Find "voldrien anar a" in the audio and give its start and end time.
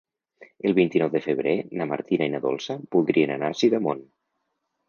2.97-3.59